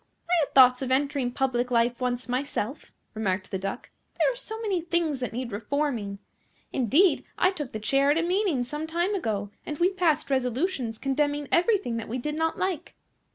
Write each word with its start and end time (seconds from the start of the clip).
"I 0.27 0.33
had 0.39 0.55
thoughts 0.55 0.81
of 0.81 0.89
entering 0.89 1.29
public 1.31 1.69
life 1.69 2.01
once 2.01 2.27
myself," 2.27 2.91
remarked 3.13 3.51
the 3.51 3.59
Duck; 3.59 3.91
"there 4.17 4.31
are 4.31 4.35
so 4.35 4.59
many 4.59 4.81
things 4.81 5.19
that 5.19 5.31
need 5.31 5.51
reforming. 5.51 6.17
Indeed, 6.73 7.23
I 7.37 7.51
took 7.51 7.71
the 7.71 7.79
chair 7.79 8.09
at 8.09 8.17
a 8.17 8.23
meeting 8.23 8.63
some 8.63 8.87
time 8.87 9.13
ago, 9.13 9.51
and 9.63 9.77
we 9.77 9.91
passed 9.93 10.31
resolutions 10.31 10.97
condemning 10.97 11.47
everything 11.51 11.97
that 11.97 12.09
we 12.09 12.17
did 12.17 12.33
not 12.33 12.57
like. 12.57 12.95